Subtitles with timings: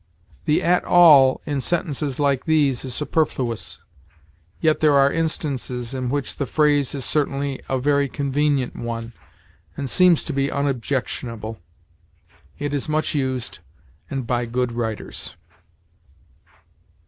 [0.45, 3.77] The at all in sentences like these is superfluous.
[4.59, 9.13] Yet there are instances in which the phrase is certainly a very convenient one,
[9.77, 11.59] and seems to be unobjectionable.
[12.57, 13.59] It is much used,
[14.09, 15.35] and by good writers.